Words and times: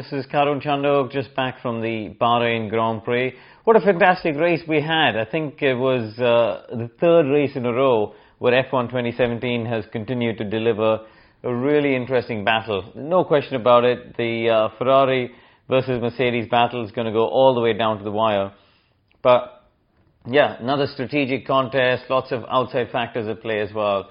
This 0.00 0.24
is 0.24 0.32
Karun 0.32 0.62
Chandok, 0.62 1.12
just 1.12 1.34
back 1.36 1.60
from 1.60 1.82
the 1.82 2.16
Bahrain 2.18 2.70
Grand 2.70 3.04
Prix. 3.04 3.34
What 3.64 3.76
a 3.76 3.80
fantastic 3.80 4.34
race 4.34 4.62
we 4.66 4.80
had. 4.80 5.14
I 5.14 5.26
think 5.26 5.60
it 5.60 5.74
was 5.74 6.18
uh, 6.18 6.74
the 6.74 6.90
third 6.98 7.30
race 7.30 7.54
in 7.54 7.66
a 7.66 7.72
row 7.74 8.14
where 8.38 8.54
F1 8.64 8.86
2017 8.86 9.66
has 9.66 9.84
continued 9.92 10.38
to 10.38 10.44
deliver 10.48 11.00
a 11.42 11.54
really 11.54 11.94
interesting 11.94 12.46
battle. 12.46 12.90
No 12.94 13.24
question 13.24 13.56
about 13.56 13.84
it. 13.84 14.16
The 14.16 14.48
uh, 14.48 14.68
Ferrari 14.78 15.32
versus 15.68 16.00
Mercedes 16.00 16.48
battle 16.48 16.82
is 16.82 16.92
going 16.92 17.06
to 17.06 17.12
go 17.12 17.28
all 17.28 17.54
the 17.54 17.60
way 17.60 17.74
down 17.74 17.98
to 17.98 18.04
the 18.04 18.10
wire. 18.10 18.54
But 19.22 19.66
yeah, 20.26 20.56
another 20.62 20.86
strategic 20.86 21.46
contest, 21.46 22.04
lots 22.08 22.32
of 22.32 22.44
outside 22.48 22.88
factors 22.90 23.28
at 23.28 23.42
play 23.42 23.60
as 23.60 23.74
well. 23.74 24.08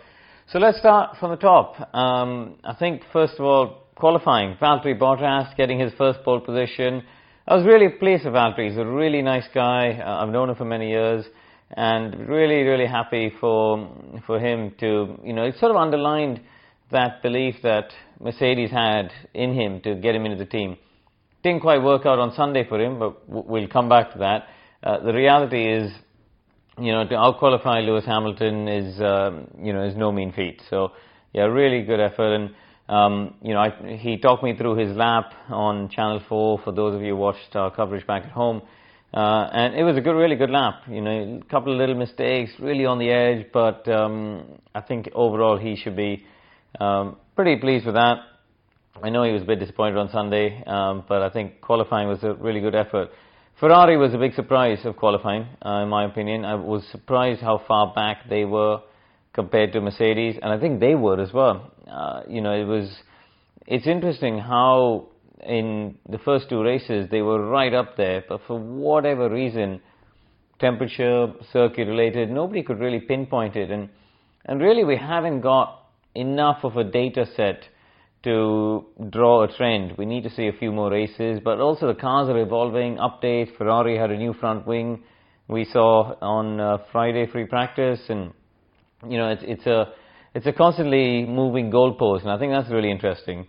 So 0.52 0.59
let's 0.59 0.77
start 0.77 1.17
from 1.19 1.31
the 1.31 1.38
top. 1.38 1.95
Um, 1.95 2.58
I 2.64 2.75
think, 2.75 3.02
first 3.11 3.39
of 3.39 3.45
all, 3.45 3.89
qualifying. 4.00 4.55
Valtteri 4.55 4.97
Bottas 4.97 5.55
getting 5.58 5.80
his 5.80 5.92
first 5.97 6.23
pole 6.23 6.39
position. 6.39 7.03
I 7.47 7.55
was 7.55 7.66
really 7.66 7.89
pleased 7.89 8.23
with 8.25 8.33
Valtteri. 8.33 8.69
He's 8.69 8.78
a 8.78 8.86
really 8.86 9.22
nice 9.22 9.47
guy. 9.53 10.00
Uh, 10.00 10.23
I've 10.23 10.30
known 10.30 10.50
him 10.50 10.55
for 10.55 10.66
many 10.66 10.89
years. 10.89 11.25
And 11.75 12.27
really, 12.27 12.64
really 12.64 12.88
happy 12.88 13.31
for, 13.39 13.94
for 14.25 14.39
him 14.39 14.73
to, 14.80 15.20
you 15.23 15.33
know, 15.33 15.44
it 15.44 15.55
sort 15.59 15.72
of 15.72 15.77
underlined 15.77 16.42
that 16.92 17.22
belief 17.22 17.55
that 17.61 17.89
Mercedes 18.20 18.72
had 18.72 19.11
in 19.33 19.53
him 19.53 19.81
to 19.81 19.95
get 19.95 20.16
him 20.16 20.25
into 20.25 20.38
the 20.38 20.50
team. 20.50 20.77
Didn't 21.44 21.61
quite 21.61 21.83
work 21.83 22.05
out 22.05 22.17
on 22.17 22.33
Sunday 22.33 22.67
for 22.67 22.81
him, 22.81 22.97
but 22.97 23.30
we'll 23.30 23.67
come 23.67 23.88
back 23.88 24.14
to 24.14 24.20
that. 24.20 24.47
Uh, 24.81 25.03
the 25.03 25.14
reality 25.14 25.72
is, 25.72 25.92
you 26.80 26.92
know, 26.92 27.08
to 27.08 27.16
outqualify 27.16 27.86
Lewis 27.86 28.05
Hamilton 28.05 28.67
is, 28.67 29.00
um, 29.02 29.47
you 29.61 29.72
know, 29.73 29.83
is 29.83 29.95
no 29.95 30.11
mean 30.11 30.31
feat. 30.31 30.61
So, 30.70 30.94
yeah, 31.33 31.44
really 31.44 31.83
good 31.83 32.00
effort. 32.00 32.33
And, 32.33 32.55
um, 32.90 33.36
you 33.44 33.54
know, 33.54 33.59
I, 33.59 33.98
he 33.98 34.18
talked 34.18 34.44
me 34.44 34.58
through 34.58 34.78
his 34.78 34.98
lap 34.98 35.32
on 35.50 35.90
Channel 35.90 36.22
4 36.28 36.62
for 36.64 36.72
those 36.72 36.95
of 36.95 37.02
you 37.02 37.09
who 37.09 37.18
watched 37.18 37.56
our 37.56 37.70
coverage 37.70 38.06
back 38.08 38.23
at 38.23 38.32
home. 38.32 38.64
Uh, 39.14 39.48
and 39.54 39.76
it 39.76 39.84
was 39.84 39.95
a 39.95 40.02
good, 40.02 40.16
really 40.16 40.36
good 40.36 40.50
lap. 40.50 40.82
You 40.90 41.02
know, 41.02 41.40
a 41.42 41.45
couple 41.52 41.72
of 41.72 41.78
little 41.78 41.95
mistakes, 41.95 42.52
really 42.60 42.86
on 42.86 42.98
the 42.98 43.12
edge, 43.12 43.48
but 43.54 43.88
um, 43.88 44.60
I 44.73 44.82
think 44.82 45.10
overall 45.14 45.58
he 45.58 45.76
should 45.76 45.95
be 45.95 46.26
um, 46.80 47.17
pretty 47.36 47.58
pleased 47.58 47.86
with 47.86 47.95
that. 47.95 48.17
I 49.04 49.10
know 49.12 49.23
he 49.23 49.32
was 49.34 49.44
a 49.44 49.45
bit 49.45 49.60
disappointed 49.60 49.98
on 49.98 50.10
Sunday, 50.10 50.64
um, 50.66 51.04
but 51.08 51.22
I 51.22 51.30
think 51.30 51.62
qualifying 51.62 52.08
was 52.08 52.23
a 52.23 52.34
really 52.34 52.60
good 52.60 52.76
effort. 52.76 53.10
Ferrari 53.60 53.98
was 53.98 54.16
a 54.16 54.17
big 54.17 54.34
surprise 54.34 54.80
of 54.84 54.95
qualifying, 54.95 55.45
uh, 55.64 55.82
in 55.84 55.90
my 55.90 56.06
opinion. 56.06 56.44
I 56.44 56.56
was 56.56 56.84
surprised 56.92 57.42
how 57.42 57.62
far 57.67 57.94
back 57.94 58.30
they 58.30 58.45
were 58.45 58.82
compared 59.40 59.72
to 59.72 59.80
Mercedes, 59.80 60.36
and 60.42 60.52
I 60.52 60.59
think 60.59 60.82
they 60.82 60.95
were 60.95 61.20
as 61.22 61.32
well. 61.32 61.72
Uh, 61.89 62.23
you 62.27 62.42
know, 62.42 62.52
it 62.52 62.66
was. 62.66 62.88
It's 63.66 63.88
interesting 63.88 64.38
how 64.38 65.08
in 65.60 65.95
the 66.10 66.17
first 66.17 66.50
two 66.50 66.61
races 66.61 67.08
they 67.10 67.22
were 67.22 67.42
right 67.58 67.73
up 67.73 67.95
there, 67.95 68.20
but 68.28 68.42
for 68.48 68.60
whatever 68.60 69.30
reason, 69.30 69.80
temperature, 70.60 71.28
circuit 71.54 71.88
related, 71.88 72.30
nobody 72.30 72.64
could 72.64 72.80
really 72.80 72.99
pinpoint 72.99 73.55
it, 73.55 73.72
and 73.72 73.88
and 74.45 74.60
really 74.60 74.83
we 74.83 74.98
haven't 74.98 75.39
got 75.39 75.67
enough 76.16 76.60
of 76.64 76.76
a 76.76 76.83
data 76.83 77.26
set 77.38 77.60
to 78.23 78.86
draw 79.10 79.44
a 79.44 79.48
trend. 79.55 79.94
We 79.98 80.05
need 80.05 80.23
to 80.23 80.30
see 80.30 80.48
a 80.49 80.60
few 80.61 80.73
more 80.73 80.92
races, 80.92 81.39
but 81.42 81.61
also 81.61 81.88
the 81.88 82.02
cars 82.08 82.28
are 82.28 82.42
evolving, 82.42 82.98
updates. 82.98 83.55
Ferrari 83.58 83.98
had 83.98 84.11
a 84.11 84.17
new 84.17 84.33
front 84.33 84.67
wing 84.67 85.02
we 85.48 85.64
saw 85.64 86.14
on 86.22 86.60
uh, 86.60 86.78
Friday 86.92 87.26
free 87.26 87.45
practice, 87.45 88.02
and 88.10 88.33
you 89.08 89.17
know 89.17 89.30
it's 89.30 89.43
it's 89.45 89.65
a 89.65 89.93
it's 90.33 90.45
a 90.45 90.54
constantly 90.54 91.26
moving 91.26 91.71
goalpost, 91.71 92.21
and 92.21 92.32
I 92.32 92.37
think 92.37 92.52
that's 92.52 92.70
really 92.71 92.92
interesting. 92.92 93.48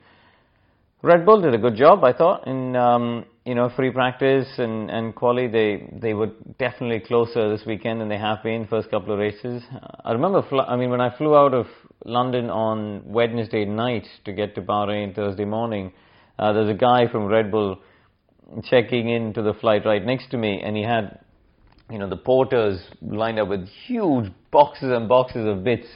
Red 1.02 1.24
Bull 1.24 1.40
did 1.40 1.54
a 1.54 1.58
good 1.58 1.76
job, 1.76 2.04
I 2.04 2.12
thought, 2.12 2.46
in 2.46 2.76
um, 2.76 3.24
you 3.44 3.54
know 3.54 3.70
free 3.74 3.90
practice 3.90 4.48
and 4.58 4.90
and 4.90 5.14
quali. 5.14 5.48
They 5.48 5.88
they 5.92 6.14
were 6.14 6.30
definitely 6.58 7.00
closer 7.00 7.48
this 7.50 7.66
weekend 7.66 8.00
than 8.00 8.08
they 8.08 8.18
have 8.18 8.42
been 8.42 8.66
first 8.66 8.90
couple 8.90 9.12
of 9.12 9.18
races. 9.18 9.62
I 10.04 10.12
remember, 10.12 10.42
fl- 10.48 10.60
I 10.60 10.76
mean, 10.76 10.90
when 10.90 11.00
I 11.00 11.16
flew 11.16 11.34
out 11.34 11.54
of 11.54 11.66
London 12.04 12.50
on 12.50 13.02
Wednesday 13.04 13.64
night 13.64 14.06
to 14.24 14.32
get 14.32 14.54
to 14.56 14.62
Bahrain 14.62 15.14
Thursday 15.14 15.44
morning, 15.46 15.92
uh, 16.38 16.52
there's 16.52 16.70
a 16.70 16.74
guy 16.74 17.08
from 17.10 17.26
Red 17.26 17.50
Bull 17.50 17.78
checking 18.64 19.08
into 19.08 19.42
the 19.42 19.54
flight 19.54 19.86
right 19.86 20.04
next 20.04 20.30
to 20.30 20.36
me, 20.36 20.60
and 20.62 20.76
he 20.76 20.82
had 20.82 21.20
you 21.90 21.98
know 21.98 22.08
the 22.08 22.16
porters 22.16 22.80
lined 23.02 23.38
up 23.38 23.48
with 23.48 23.66
huge 23.86 24.30
boxes 24.50 24.92
and 24.92 25.08
boxes 25.08 25.46
of 25.46 25.64
bits 25.64 25.86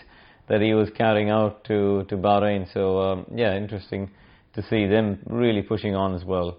that 0.48 0.60
he 0.60 0.74
was 0.74 0.90
carrying 0.96 1.30
out 1.30 1.64
to 1.64 2.04
to 2.08 2.16
Bahrain. 2.16 2.72
So 2.72 3.00
um, 3.00 3.26
yeah, 3.34 3.56
interesting 3.56 4.10
to 4.54 4.62
see 4.62 4.86
them 4.86 5.18
really 5.26 5.62
pushing 5.62 5.94
on 5.94 6.14
as 6.14 6.24
well. 6.24 6.58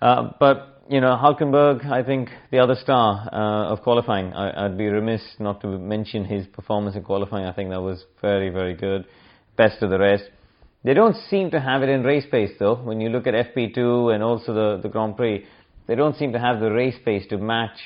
Uh, 0.00 0.30
but 0.38 0.78
you 0.88 1.00
know, 1.00 1.18
Hulkenberg, 1.22 1.84
I 1.90 2.02
think 2.02 2.30
the 2.50 2.58
other 2.58 2.74
star 2.74 3.28
uh, 3.30 3.72
of 3.72 3.82
qualifying. 3.82 4.32
I, 4.32 4.68
would 4.68 4.78
be 4.78 4.86
remiss 4.86 5.22
not 5.38 5.60
to 5.60 5.66
mention 5.66 6.24
his 6.24 6.46
performance 6.46 6.96
in 6.96 7.02
qualifying. 7.02 7.44
I 7.44 7.52
think 7.52 7.70
that 7.70 7.82
was 7.82 8.04
very, 8.22 8.48
very 8.48 8.74
good. 8.74 9.04
Best 9.56 9.82
of 9.82 9.90
the 9.90 9.98
rest. 9.98 10.24
They 10.84 10.94
don't 10.94 11.16
seem 11.28 11.50
to 11.50 11.60
have 11.60 11.82
it 11.82 11.88
in 11.88 12.04
race 12.04 12.24
pace 12.30 12.52
though. 12.58 12.76
When 12.76 13.00
you 13.00 13.10
look 13.10 13.26
at 13.26 13.34
FP2 13.34 14.14
and 14.14 14.22
also 14.22 14.54
the, 14.54 14.80
the 14.82 14.88
Grand 14.88 15.16
Prix, 15.16 15.44
they 15.86 15.94
don't 15.94 16.16
seem 16.16 16.32
to 16.32 16.38
have 16.38 16.60
the 16.60 16.70
race 16.70 16.96
pace 17.04 17.26
to 17.28 17.36
match 17.36 17.76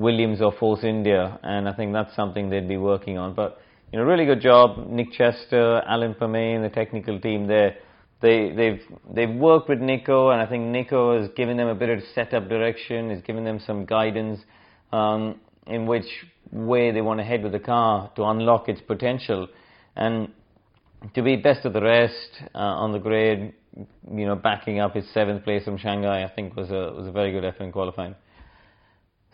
Williams 0.00 0.40
or 0.40 0.52
Force 0.52 0.84
India, 0.84 1.38
and 1.42 1.68
I 1.68 1.72
think 1.72 1.92
that's 1.92 2.14
something 2.16 2.50
they'd 2.50 2.68
be 2.68 2.76
working 2.76 3.18
on. 3.18 3.34
But 3.34 3.60
you 3.92 3.98
know, 3.98 4.04
really 4.04 4.24
good 4.24 4.40
job, 4.40 4.88
Nick 4.88 5.12
Chester, 5.12 5.82
Alan 5.86 6.14
Permane, 6.14 6.62
the 6.62 6.74
technical 6.74 7.20
team 7.20 7.46
there 7.46 7.76
they, 8.20 8.52
they've 8.52 8.80
they've 9.14 9.34
worked 9.34 9.68
with 9.68 9.80
Nico, 9.80 10.30
and 10.30 10.40
I 10.40 10.46
think 10.46 10.64
Nico 10.66 11.20
has 11.20 11.30
given 11.36 11.56
them 11.56 11.68
a 11.68 11.74
bit 11.74 11.88
of 11.88 12.02
setup 12.14 12.48
direction, 12.48 13.10
has 13.10 13.22
given 13.22 13.44
them 13.44 13.60
some 13.66 13.86
guidance 13.86 14.40
um, 14.92 15.40
in 15.66 15.86
which 15.86 16.06
way 16.52 16.90
they 16.90 17.00
want 17.00 17.20
to 17.20 17.24
head 17.24 17.42
with 17.42 17.52
the 17.52 17.60
car 17.60 18.10
to 18.16 18.24
unlock 18.24 18.68
its 18.68 18.80
potential, 18.82 19.48
and 19.96 20.30
to 21.14 21.22
be 21.22 21.36
best 21.36 21.64
of 21.64 21.72
the 21.72 21.80
rest 21.80 22.42
uh, 22.54 22.58
on 22.58 22.92
the 22.92 22.98
grid, 22.98 23.54
you 24.12 24.26
know, 24.26 24.36
backing 24.36 24.80
up 24.80 24.94
his 24.94 25.08
seventh 25.14 25.42
place 25.44 25.64
from 25.64 25.78
Shanghai, 25.78 26.24
I 26.24 26.28
think 26.28 26.56
was 26.56 26.70
a 26.70 26.92
was 26.94 27.06
a 27.06 27.12
very 27.12 27.32
good 27.32 27.44
effort 27.44 27.64
in 27.64 27.72
qualifying. 27.72 28.14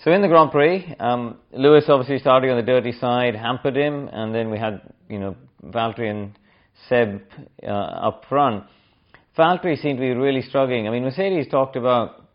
So 0.05 0.13
in 0.13 0.21
the 0.21 0.29
Grand 0.29 0.51
Prix, 0.51 0.95
um, 1.01 1.39
Lewis 1.53 1.85
obviously 1.89 2.19
starting 2.19 2.51
on 2.51 2.57
the 2.57 2.63
dirty 2.63 2.93
side, 2.93 3.35
hampered 3.35 3.77
him, 3.77 4.09
and 4.13 4.35
then 4.35 4.51
we 4.51 4.59
had 4.59 4.83
you 5.09 5.19
know 5.19 5.37
Valtteri 5.65 6.11
and 6.11 6.39
Seb 6.89 7.23
uh, 7.63 7.67
up 7.67 8.25
front. 8.29 8.65
Valtteri 9.37 9.81
seemed 9.81 9.99
to 9.99 10.03
be 10.03 10.11
really 10.11 10.43
struggling. 10.43 10.87
I 10.87 10.91
mean, 10.91 11.03
Mercedes 11.03 11.49
talked 11.51 11.77
about 11.77 12.27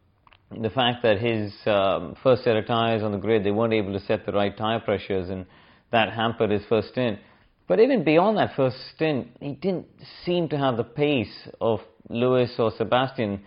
the 0.59 0.69
fact 0.69 1.03
that 1.03 1.19
his 1.19 1.53
um, 1.65 2.15
first 2.21 2.43
set 2.43 2.57
of 2.57 2.65
tyres 2.65 3.03
on 3.03 3.11
the 3.11 3.17
grid, 3.17 3.43
they 3.43 3.51
weren't 3.51 3.73
able 3.73 3.93
to 3.93 3.99
set 4.05 4.25
the 4.25 4.31
right 4.31 4.55
tyre 4.57 4.79
pressures, 4.79 5.29
and 5.29 5.45
that 5.91 6.11
hampered 6.11 6.49
his 6.49 6.63
first 6.67 6.89
stint. 6.89 7.19
But 7.67 7.79
even 7.79 8.03
beyond 8.03 8.37
that 8.37 8.55
first 8.55 8.75
stint, 8.95 9.29
he 9.39 9.53
didn't 9.53 9.85
seem 10.25 10.49
to 10.49 10.57
have 10.57 10.77
the 10.77 10.83
pace 10.83 11.47
of 11.61 11.79
Lewis 12.09 12.51
or 12.57 12.71
Sebastian. 12.77 13.41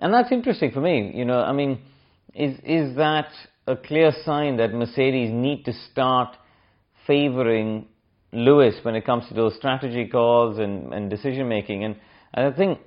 And 0.00 0.12
that's 0.12 0.32
interesting 0.32 0.72
for 0.72 0.80
me. 0.80 1.12
You 1.14 1.24
know, 1.24 1.40
I 1.40 1.52
mean, 1.52 1.78
is, 2.34 2.58
is 2.64 2.96
that 2.96 3.28
a 3.66 3.76
clear 3.76 4.12
sign 4.24 4.56
that 4.56 4.72
Mercedes 4.72 5.30
need 5.32 5.64
to 5.64 5.72
start 5.90 6.36
favouring 7.06 7.86
Lewis 8.32 8.76
when 8.82 8.94
it 8.94 9.04
comes 9.04 9.26
to 9.28 9.34
those 9.34 9.54
strategy 9.56 10.06
calls 10.06 10.58
and, 10.58 10.92
and 10.92 11.10
decision 11.10 11.48
making? 11.48 11.84
And, 11.84 11.96
and 12.34 12.52
I 12.52 12.56
think 12.56 12.78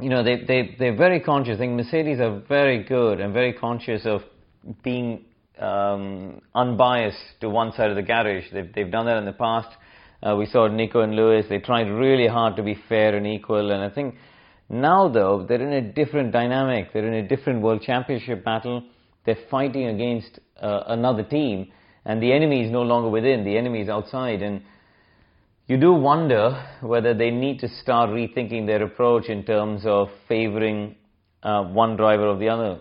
you 0.00 0.08
know, 0.08 0.22
they, 0.22 0.44
they, 0.44 0.76
they're 0.78 0.96
very 0.96 1.20
conscious. 1.20 1.56
I 1.56 1.58
think 1.58 1.72
Mercedes 1.72 2.20
are 2.20 2.40
very 2.48 2.84
good 2.84 3.20
and 3.20 3.32
very 3.32 3.52
conscious 3.52 4.02
of 4.04 4.22
being 4.82 5.24
um, 5.58 6.40
unbiased 6.54 7.40
to 7.40 7.48
one 7.48 7.72
side 7.72 7.90
of 7.90 7.96
the 7.96 8.02
garage. 8.02 8.44
They've, 8.52 8.72
they've 8.72 8.90
done 8.90 9.06
that 9.06 9.18
in 9.18 9.26
the 9.26 9.32
past. 9.32 9.68
Uh, 10.22 10.36
we 10.36 10.46
saw 10.46 10.68
Nico 10.68 11.00
and 11.00 11.14
Lewis. 11.14 11.46
They 11.48 11.58
tried 11.58 11.88
really 11.88 12.26
hard 12.26 12.56
to 12.56 12.62
be 12.62 12.78
fair 12.88 13.14
and 13.14 13.26
equal. 13.26 13.70
And 13.70 13.82
I 13.82 13.90
think 13.90 14.16
now, 14.70 15.08
though, 15.08 15.44
they're 15.46 15.60
in 15.60 15.72
a 15.72 15.92
different 15.92 16.32
dynamic. 16.32 16.92
They're 16.92 17.06
in 17.06 17.24
a 17.24 17.28
different 17.28 17.60
world 17.60 17.82
championship 17.82 18.44
battle. 18.44 18.84
they're 19.26 19.36
fighting 19.50 19.86
against 19.86 20.38
uh, 20.60 20.84
another 20.86 21.22
team, 21.22 21.70
and 22.04 22.22
the 22.22 22.32
enemy 22.32 22.64
is 22.64 22.70
no 22.70 22.82
longer 22.82 23.10
within, 23.10 23.44
the 23.44 23.58
enemy 23.58 23.82
is 23.82 23.88
outside. 23.88 24.40
And 24.40 24.62
you 25.66 25.76
do 25.76 25.92
wonder 25.92 26.66
whether 26.80 27.12
they 27.12 27.30
need 27.30 27.58
to 27.60 27.68
start 27.68 28.10
rethinking 28.10 28.66
their 28.66 28.82
approach 28.82 29.28
in 29.28 29.44
terms 29.44 29.82
of 29.84 30.08
favoring 30.26 30.96
uh, 31.42 31.64
one 31.64 31.96
driver 31.96 32.28
or 32.28 32.38
the 32.38 32.48
other. 32.48 32.80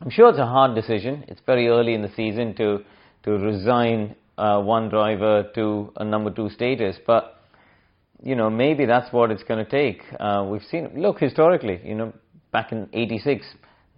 I'm 0.00 0.10
sure 0.10 0.28
it's 0.28 0.38
a 0.38 0.46
hard 0.46 0.74
decision. 0.74 1.24
It's 1.28 1.40
very 1.46 1.68
early 1.68 1.94
in 1.94 2.02
the 2.02 2.12
season 2.14 2.54
to 2.56 2.84
to 3.24 3.30
resign 3.32 4.14
uh, 4.36 4.60
one 4.60 4.88
driver 4.90 5.50
to 5.54 5.92
a 5.96 6.04
number 6.04 6.30
two 6.30 6.50
status, 6.50 6.96
but 7.06 7.40
you 8.24 8.34
know 8.34 8.48
maybe 8.48 8.86
that's 8.86 9.12
what 9.12 9.30
it's 9.30 9.42
going 9.42 9.64
to 9.64 9.70
take. 9.70 10.02
Uh, 10.18 10.46
we've 10.48 10.64
seen 10.70 10.90
look 10.96 11.20
historically, 11.20 11.80
you 11.84 11.94
know, 11.94 12.12
back 12.52 12.72
in 12.72 12.88
'86, 12.92 13.46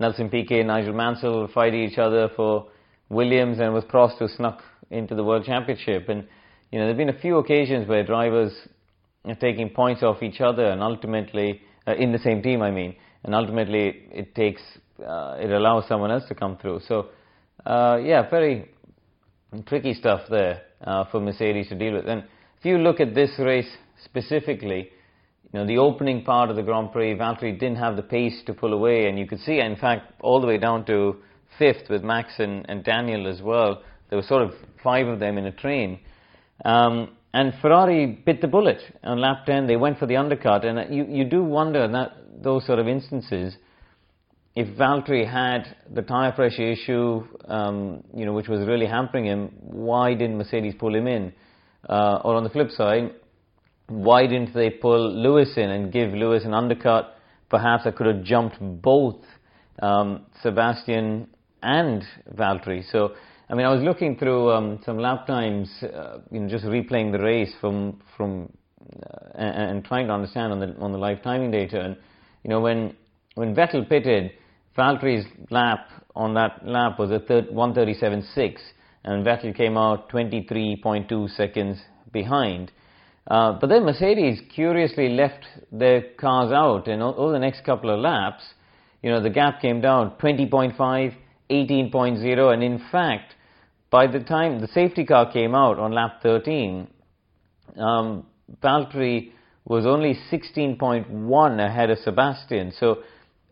Nelson 0.00 0.28
Piquet 0.28 0.60
and 0.60 0.68
Nigel 0.68 0.92
Mansell 0.92 1.48
fighting 1.54 1.84
each 1.84 1.98
other 1.98 2.28
for 2.34 2.66
Williams, 3.08 3.58
and 3.58 3.68
it 3.68 3.70
was 3.70 3.84
Prost 3.84 4.18
who 4.18 4.26
snuck 4.26 4.62
into 4.90 5.14
the 5.14 5.22
World 5.22 5.44
Championship. 5.44 6.08
And 6.08 6.26
you 6.72 6.78
know 6.78 6.86
there 6.86 6.88
have 6.88 6.96
been 6.96 7.08
a 7.08 7.20
few 7.20 7.38
occasions 7.38 7.88
where 7.88 8.04
drivers 8.04 8.52
are 9.24 9.36
taking 9.36 9.70
points 9.70 10.02
off 10.02 10.22
each 10.22 10.40
other, 10.40 10.66
and 10.66 10.82
ultimately 10.82 11.62
uh, 11.86 11.94
in 11.94 12.10
the 12.10 12.18
same 12.18 12.42
team, 12.42 12.62
I 12.62 12.72
mean, 12.72 12.96
and 13.22 13.32
ultimately 13.32 14.08
it 14.10 14.34
takes 14.34 14.60
uh, 15.06 15.36
it 15.38 15.50
allows 15.52 15.86
someone 15.86 16.10
else 16.10 16.24
to 16.28 16.34
come 16.34 16.56
through. 16.56 16.80
So 16.88 17.10
uh, 17.64 18.00
yeah, 18.02 18.28
very 18.28 18.70
tricky 19.66 19.94
stuff 19.94 20.22
there 20.28 20.62
uh, 20.82 21.04
for 21.12 21.20
Mercedes 21.20 21.68
to 21.68 21.76
deal 21.76 21.92
with. 21.92 22.08
And 22.08 22.24
if 22.58 22.64
you 22.64 22.78
look 22.78 22.98
at 22.98 23.14
this 23.14 23.30
race 23.38 23.70
specifically, 24.04 24.90
you 25.52 25.60
know, 25.60 25.66
the 25.66 25.78
opening 25.78 26.24
part 26.24 26.50
of 26.50 26.56
the 26.56 26.62
Grand 26.62 26.92
Prix, 26.92 27.14
Valtteri 27.14 27.58
didn't 27.58 27.78
have 27.78 27.96
the 27.96 28.02
pace 28.02 28.42
to 28.46 28.54
pull 28.54 28.72
away, 28.72 29.08
and 29.08 29.18
you 29.18 29.26
could 29.26 29.40
see, 29.40 29.60
in 29.60 29.76
fact, 29.76 30.12
all 30.20 30.40
the 30.40 30.46
way 30.46 30.58
down 30.58 30.84
to 30.86 31.16
fifth 31.58 31.88
with 31.88 32.02
Max 32.02 32.34
and, 32.38 32.68
and 32.68 32.84
Daniel 32.84 33.26
as 33.26 33.40
well. 33.40 33.82
There 34.10 34.18
were 34.18 34.26
sort 34.26 34.42
of 34.42 34.52
five 34.82 35.06
of 35.06 35.20
them 35.20 35.38
in 35.38 35.46
a 35.46 35.52
train. 35.52 36.00
Um, 36.64 37.16
and 37.32 37.52
Ferrari 37.60 38.06
bit 38.06 38.40
the 38.40 38.48
bullet 38.48 38.80
on 39.02 39.20
lap 39.20 39.46
10. 39.46 39.66
They 39.66 39.76
went 39.76 39.98
for 39.98 40.06
the 40.06 40.16
undercut, 40.16 40.64
and 40.64 40.94
you, 40.94 41.06
you 41.08 41.24
do 41.24 41.44
wonder 41.44 41.86
that 41.86 42.12
those 42.42 42.64
sort 42.66 42.78
of 42.78 42.88
instances, 42.88 43.54
if 44.54 44.68
Valtteri 44.78 45.30
had 45.30 45.76
the 45.92 46.02
tire 46.02 46.32
pressure 46.32 46.70
issue, 46.70 47.26
um, 47.46 48.02
you 48.14 48.24
know, 48.24 48.32
which 48.32 48.48
was 48.48 48.66
really 48.66 48.86
hampering 48.86 49.26
him, 49.26 49.52
why 49.60 50.14
didn't 50.14 50.38
Mercedes 50.38 50.74
pull 50.78 50.94
him 50.94 51.06
in? 51.06 51.32
Uh, 51.88 52.20
or 52.24 52.34
on 52.34 52.42
the 52.42 52.50
flip 52.50 52.70
side, 52.70 53.12
why 53.88 54.26
didn't 54.26 54.52
they 54.54 54.70
pull 54.70 55.12
Lewis 55.12 55.56
in 55.56 55.70
and 55.70 55.92
give 55.92 56.12
Lewis 56.12 56.44
an 56.44 56.54
undercut? 56.54 57.16
Perhaps 57.48 57.84
I 57.86 57.92
could 57.92 58.06
have 58.06 58.22
jumped 58.22 58.56
both 58.60 59.16
um, 59.80 60.26
Sebastian 60.42 61.28
and 61.62 62.02
Valtteri. 62.34 62.82
So, 62.90 63.14
I 63.48 63.54
mean, 63.54 63.66
I 63.66 63.72
was 63.72 63.82
looking 63.82 64.16
through 64.16 64.50
um, 64.50 64.80
some 64.84 64.98
lap 64.98 65.26
times, 65.26 65.70
uh, 65.82 66.18
you 66.30 66.40
know, 66.40 66.48
just 66.48 66.64
replaying 66.64 67.12
the 67.12 67.22
race 67.22 67.52
from 67.60 68.02
from 68.16 68.52
uh, 69.02 69.38
and, 69.38 69.84
trying 69.84 70.06
to 70.08 70.12
understand 70.12 70.52
on 70.52 70.60
the 70.60 70.74
on 70.78 70.92
the 70.92 70.98
live 70.98 71.22
timing 71.22 71.50
data. 71.50 71.80
And 71.80 71.96
you 72.42 72.50
know, 72.50 72.60
when 72.60 72.96
when 73.34 73.54
Vettel 73.54 73.88
pitted, 73.88 74.32
Valtteri's 74.76 75.26
lap 75.50 75.88
on 76.14 76.34
that 76.34 76.66
lap 76.66 76.98
was 76.98 77.10
a 77.10 77.20
137.6, 77.20 78.56
and 79.04 79.24
Vettel 79.24 79.54
came 79.54 79.76
out 79.76 80.10
23.2 80.10 81.36
seconds 81.36 81.78
behind. 82.12 82.72
Uh, 83.28 83.58
but 83.60 83.68
then 83.68 83.84
Mercedes 83.84 84.40
curiously 84.54 85.08
left 85.08 85.44
their 85.72 86.02
cars 86.18 86.52
out, 86.52 86.86
and 86.86 87.02
over 87.02 87.32
the 87.32 87.38
next 87.38 87.64
couple 87.64 87.90
of 87.90 87.98
laps, 87.98 88.44
you 89.02 89.10
know, 89.10 89.20
the 89.20 89.30
gap 89.30 89.60
came 89.60 89.80
down 89.80 90.12
20.5, 90.20 91.14
18.0, 91.50 92.52
and 92.54 92.62
in 92.62 92.80
fact, 92.90 93.34
by 93.90 94.06
the 94.06 94.20
time 94.20 94.60
the 94.60 94.68
safety 94.68 95.04
car 95.04 95.32
came 95.32 95.54
out 95.54 95.78
on 95.78 95.92
lap 95.92 96.20
13, 96.22 96.86
um, 97.78 98.26
Valtteri 98.62 99.32
was 99.64 99.86
only 99.86 100.16
16.1 100.30 101.66
ahead 101.66 101.90
of 101.90 101.98
Sebastian. 101.98 102.72
So 102.78 103.02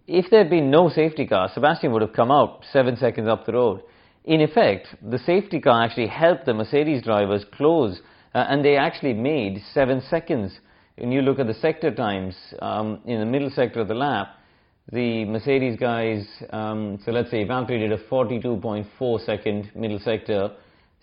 if 0.06 0.30
there 0.30 0.40
had 0.40 0.50
been 0.50 0.70
no 0.70 0.88
safety 0.88 1.26
car, 1.26 1.50
Sebastian 1.52 1.92
would 1.92 2.02
have 2.02 2.12
come 2.12 2.30
out 2.30 2.64
seven 2.72 2.96
seconds 2.96 3.28
up 3.28 3.46
the 3.46 3.52
road. 3.52 3.82
In 4.24 4.40
effect, 4.40 4.88
the 5.02 5.18
safety 5.18 5.60
car 5.60 5.82
actually 5.82 6.06
helped 6.06 6.46
the 6.46 6.54
Mercedes 6.54 7.02
drivers 7.02 7.44
close, 7.52 8.00
uh, 8.34 8.46
and 8.48 8.64
they 8.64 8.76
actually 8.76 9.14
made 9.14 9.62
seven 9.72 10.02
seconds. 10.10 10.58
When 10.96 11.12
you 11.12 11.22
look 11.22 11.38
at 11.38 11.46
the 11.46 11.54
sector 11.54 11.94
times 11.94 12.34
um, 12.60 13.00
in 13.04 13.20
the 13.20 13.26
middle 13.26 13.50
sector 13.50 13.80
of 13.80 13.88
the 13.88 13.94
lap, 13.94 14.36
the 14.92 15.24
Mercedes 15.24 15.78
guys, 15.78 16.26
um, 16.50 16.98
so 17.04 17.10
let's 17.10 17.30
say 17.30 17.44
Valtteri 17.44 17.78
did 17.88 17.92
a 17.92 17.98
42.4 17.98 19.24
second 19.24 19.70
middle 19.74 19.98
sector, 19.98 20.50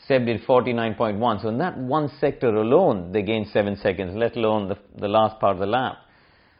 Seb 0.07 0.25
did 0.25 0.41
49.1. 0.43 1.41
So 1.41 1.49
in 1.49 1.57
that 1.59 1.77
one 1.77 2.11
sector 2.19 2.47
alone, 2.47 3.11
they 3.11 3.21
gained 3.21 3.47
seven 3.51 3.77
seconds, 3.77 4.15
let 4.15 4.35
alone 4.35 4.69
the, 4.69 4.77
the 4.99 5.07
last 5.07 5.39
part 5.39 5.53
of 5.53 5.59
the 5.59 5.65
lap. 5.65 5.97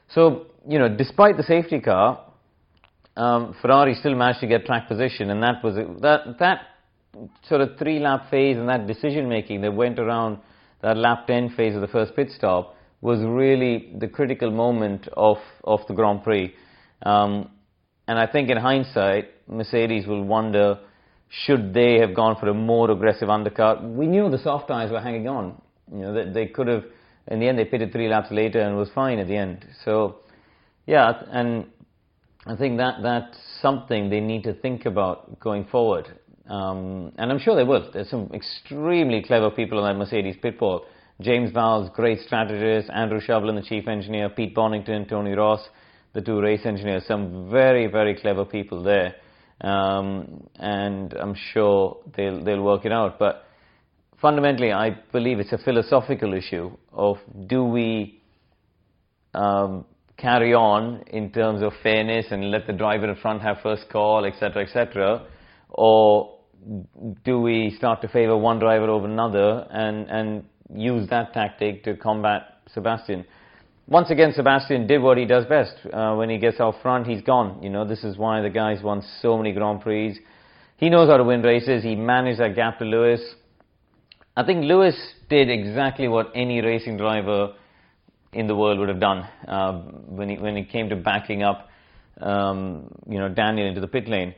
So, 0.09 0.47
you 0.67 0.77
know, 0.79 0.89
despite 0.95 1.37
the 1.37 1.43
safety 1.43 1.79
car, 1.79 2.25
um, 3.15 3.55
Ferrari 3.61 3.95
still 3.95 4.15
managed 4.15 4.39
to 4.41 4.47
get 4.47 4.65
track 4.65 4.87
position, 4.87 5.29
and 5.29 5.43
that 5.43 5.63
was 5.63 5.75
that 6.01 6.39
that 6.39 6.61
sort 7.47 7.61
of 7.61 7.77
three 7.77 7.99
lap 7.99 8.29
phase 8.29 8.57
and 8.57 8.69
that 8.69 8.87
decision 8.87 9.27
making 9.27 9.61
that 9.61 9.73
went 9.73 9.99
around 9.99 10.37
that 10.81 10.97
lap 10.97 11.27
10 11.27 11.49
phase 11.55 11.75
of 11.75 11.81
the 11.81 11.87
first 11.87 12.15
pit 12.15 12.29
stop 12.35 12.75
was 13.01 13.19
really 13.21 13.93
the 13.99 14.07
critical 14.07 14.51
moment 14.51 15.07
of 15.13 15.37
of 15.63 15.79
the 15.87 15.93
Grand 15.93 16.23
Prix. 16.23 16.53
Um, 17.03 17.49
and 18.07 18.19
I 18.19 18.27
think 18.27 18.49
in 18.49 18.57
hindsight, 18.57 19.29
Mercedes 19.47 20.05
will 20.05 20.23
wonder 20.23 20.79
should 21.29 21.73
they 21.73 21.99
have 21.99 22.13
gone 22.13 22.35
for 22.39 22.49
a 22.49 22.53
more 22.53 22.91
aggressive 22.91 23.29
undercut. 23.29 23.83
We 23.83 24.05
knew 24.07 24.29
the 24.29 24.37
soft 24.37 24.67
tires 24.67 24.91
were 24.91 24.99
hanging 24.99 25.27
on. 25.27 25.61
You 25.91 25.99
know, 25.99 26.13
they, 26.13 26.31
they 26.31 26.47
could 26.47 26.67
have. 26.67 26.83
In 27.27 27.39
the 27.39 27.47
end, 27.47 27.57
they 27.57 27.65
pitted 27.65 27.91
three 27.91 28.09
laps 28.09 28.31
later 28.31 28.59
and 28.59 28.75
was 28.75 28.89
fine 28.93 29.19
at 29.19 29.27
the 29.27 29.37
end. 29.37 29.65
So, 29.85 30.17
yeah, 30.85 31.23
and 31.27 31.67
I 32.45 32.55
think 32.55 32.77
that 32.79 33.01
that's 33.03 33.37
something 33.61 34.09
they 34.09 34.19
need 34.19 34.43
to 34.43 34.53
think 34.53 34.85
about 34.85 35.39
going 35.39 35.65
forward. 35.65 36.07
Um, 36.51 37.13
and 37.17 37.31
I'm 37.31 37.39
sure 37.39 37.55
they 37.55 37.63
will. 37.63 37.89
There's 37.93 38.09
some 38.09 38.29
extremely 38.33 39.23
clever 39.23 39.49
people 39.51 39.79
on 39.79 39.85
that 39.85 39.97
Mercedes 39.97 40.35
pit 40.41 40.59
wall. 40.59 40.85
James 41.21 41.51
Vowles, 41.51 41.93
great 41.93 42.19
strategist. 42.19 42.89
Andrew 42.93 43.21
Shovlin, 43.21 43.55
the 43.55 43.65
chief 43.65 43.87
engineer. 43.87 44.27
Pete 44.27 44.53
Bonnington, 44.53 45.07
Tony 45.07 45.31
Ross, 45.31 45.61
the 46.13 46.19
two 46.19 46.41
race 46.41 46.65
engineers. 46.65 47.05
Some 47.07 47.49
very, 47.49 47.87
very 47.87 48.15
clever 48.15 48.43
people 48.43 48.83
there. 48.83 49.15
Um, 49.61 50.45
and 50.55 51.13
I'm 51.13 51.35
sure 51.53 51.99
they'll, 52.17 52.43
they'll 52.43 52.63
work 52.63 52.83
it 52.83 52.91
out. 52.91 53.17
But 53.17 53.45
fundamentally, 54.19 54.73
I 54.73 54.89
believe 55.13 55.39
it's 55.39 55.53
a 55.53 55.57
philosophical 55.57 56.33
issue 56.33 56.71
of 56.91 57.15
do 57.47 57.63
we 57.63 58.21
um, 59.33 59.85
carry 60.17 60.53
on 60.53 61.03
in 61.07 61.31
terms 61.31 61.61
of 61.61 61.71
fairness 61.81 62.25
and 62.29 62.51
let 62.51 62.67
the 62.67 62.73
driver 62.73 63.09
in 63.09 63.15
front 63.15 63.41
have 63.41 63.59
first 63.63 63.87
call, 63.89 64.25
etc., 64.25 64.63
etc., 64.63 65.25
or 65.69 66.40
do 67.23 67.41
we 67.41 67.73
start 67.77 68.01
to 68.01 68.07
favor 68.07 68.37
one 68.37 68.59
driver 68.59 68.89
over 68.89 69.05
another 69.05 69.67
and, 69.71 70.09
and 70.09 70.45
use 70.73 71.09
that 71.09 71.33
tactic 71.33 71.83
to 71.83 71.95
combat 71.95 72.59
Sebastian? 72.73 73.25
Once 73.87 74.09
again, 74.09 74.31
Sebastian 74.33 74.87
did 74.87 75.01
what 75.01 75.17
he 75.17 75.25
does 75.25 75.45
best. 75.45 75.73
Uh, 75.91 76.15
when 76.15 76.29
he 76.29 76.37
gets 76.37 76.59
out 76.59 76.75
front, 76.81 77.07
he's 77.07 77.21
gone. 77.21 77.61
You 77.61 77.69
know, 77.69 77.85
this 77.85 78.03
is 78.03 78.17
why 78.17 78.41
the 78.41 78.49
guy's 78.49 78.81
won 78.81 79.03
so 79.21 79.37
many 79.37 79.51
Grand 79.53 79.81
Prix. 79.81 80.19
He 80.77 80.89
knows 80.89 81.09
how 81.09 81.17
to 81.17 81.23
win 81.23 81.41
races. 81.41 81.83
He 81.83 81.95
managed 81.95 82.39
that 82.39 82.55
gap 82.55 82.79
to 82.79 82.85
Lewis. 82.85 83.21
I 84.37 84.45
think 84.45 84.63
Lewis 84.63 84.95
did 85.29 85.49
exactly 85.49 86.07
what 86.07 86.31
any 86.33 86.61
racing 86.61 86.97
driver 86.97 87.53
in 88.33 88.47
the 88.47 88.55
world 88.55 88.79
would 88.79 88.87
have 88.87 88.99
done 88.99 89.27
uh, 89.47 89.73
when 90.07 90.29
he 90.29 90.37
when 90.37 90.55
he 90.55 90.63
came 90.63 90.87
to 90.89 90.95
backing 90.95 91.43
up, 91.43 91.67
um, 92.21 92.89
you 93.09 93.19
know, 93.19 93.27
Daniel 93.27 93.67
into 93.67 93.81
the 93.81 93.87
pit 93.87 94.07
lane. 94.07 94.33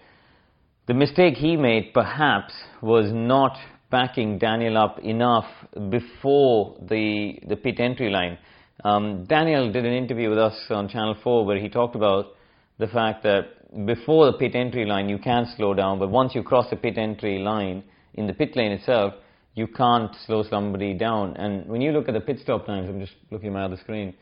The 0.86 0.94
mistake 0.94 1.36
he 1.36 1.56
made, 1.56 1.94
perhaps, 1.94 2.54
was 2.82 3.10
not 3.14 3.58
backing 3.90 4.38
Daniel 4.38 4.78
up 4.78 5.00
enough 5.00 5.46
before 5.90 6.76
the 6.82 7.40
the 7.48 7.56
pit 7.56 7.80
entry 7.80 8.10
line. 8.10 8.38
Um, 8.84 9.24
Daniel 9.26 9.72
did 9.72 9.86
an 9.86 9.94
interview 9.94 10.30
with 10.30 10.40
us 10.40 10.58
on 10.70 10.90
Channel 10.90 11.16
4 11.24 11.46
where 11.46 11.58
he 11.58 11.70
talked 11.70 11.96
about 11.96 12.36
the 12.80 12.88
fact 12.88 13.24
that 13.24 13.86
before 13.86 14.26
the 14.26 14.38
pit 14.38 14.56
entry 14.56 14.86
line 14.86 15.08
you 15.08 15.20
can 15.20 15.46
slow 15.56 15.74
down, 15.74 16.00
but 16.00 16.10
once 16.10 16.36
you 16.36 16.44
cross 16.44 16.70
the 16.70 16.76
pit 16.76 16.98
entry 16.98 17.40
line 17.40 17.84
in 18.16 18.28
the 18.28 18.34
pit 18.34 18.54
lane 18.58 18.74
itself, 18.74 19.14
you 19.56 19.68
can't 19.68 20.12
slow 20.26 20.44
somebody 20.44 20.94
down. 20.94 21.38
And 21.38 21.66
when 21.68 21.80
you 21.80 21.94
look 21.94 22.10
at 22.10 22.14
the 22.14 22.20
pit 22.20 22.40
stop 22.42 22.66
times, 22.66 22.90
I'm 22.90 23.00
just 23.00 23.14
looking 23.32 23.48
at 23.48 23.54
my 23.54 23.64
other 23.64 23.78
screen. 23.78 24.14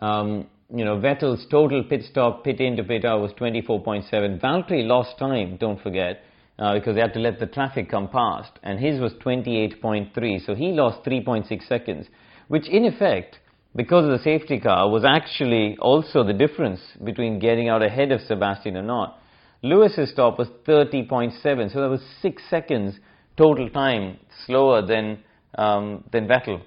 Um, 0.00 0.46
you 0.74 0.84
know, 0.84 0.96
Vettel's 0.96 1.46
total 1.50 1.84
pit 1.84 2.02
stop, 2.08 2.44
pit 2.44 2.60
in 2.60 2.76
to 2.76 2.84
pit 2.84 3.04
out 3.04 3.20
was 3.20 3.32
24.7. 3.32 4.40
Valtteri 4.40 4.86
lost 4.86 5.18
time, 5.18 5.56
don't 5.56 5.80
forget, 5.80 6.22
uh, 6.58 6.74
because 6.74 6.94
they 6.94 7.00
had 7.00 7.14
to 7.14 7.20
let 7.20 7.38
the 7.38 7.46
traffic 7.46 7.88
come 7.90 8.08
past, 8.08 8.52
and 8.62 8.80
his 8.80 9.00
was 9.00 9.12
28.3. 9.14 10.44
So 10.44 10.54
he 10.54 10.72
lost 10.72 11.04
3.6 11.04 11.66
seconds, 11.68 12.06
which 12.48 12.68
in 12.68 12.84
effect, 12.84 13.38
because 13.76 14.04
of 14.04 14.10
the 14.10 14.24
safety 14.24 14.58
car, 14.58 14.90
was 14.90 15.04
actually 15.04 15.76
also 15.78 16.24
the 16.24 16.32
difference 16.32 16.80
between 17.04 17.38
getting 17.38 17.68
out 17.68 17.82
ahead 17.82 18.10
of 18.10 18.20
Sebastian 18.22 18.76
or 18.76 18.82
not. 18.82 19.20
Lewis's 19.62 20.10
stop 20.10 20.38
was 20.38 20.48
30.7, 20.66 21.72
so 21.72 21.80
that 21.80 21.90
was 21.90 22.02
six 22.20 22.42
seconds 22.48 22.98
total 23.36 23.68
time 23.70 24.18
slower 24.46 24.84
than 24.84 25.18
um, 25.56 26.04
than 26.12 26.26
Vettel, 26.26 26.60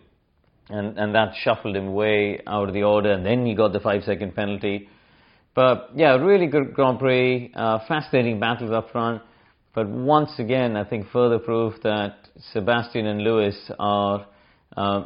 and 0.70 0.98
and 0.98 1.16
that 1.16 1.34
shuffled 1.44 1.76
him 1.76 1.94
way 1.94 2.42
out 2.48 2.68
of 2.68 2.74
the 2.74 2.84
order. 2.84 3.12
And 3.12 3.26
then 3.26 3.46
he 3.46 3.56
got 3.56 3.74
the 3.74 3.80
five 3.80 4.04
second 4.04 4.36
penalty. 4.36 4.90
But 5.56 5.90
yeah, 5.96 6.16
really 6.16 6.48
good 6.48 6.74
Grand 6.74 7.00
Prix, 7.00 7.52
uh, 7.56 7.80
fascinating 7.88 8.40
battles 8.40 8.72
up 8.72 8.92
front. 8.92 9.22
But 9.74 9.88
once 9.88 10.32
again, 10.40 10.76
I 10.76 10.84
think 10.84 11.08
further 11.12 11.40
proof 11.40 11.76
that 11.84 12.28
Sebastian 12.54 13.06
and 13.06 13.22
Lewis 13.22 13.72
are 13.80 14.26
uh, 14.76 15.06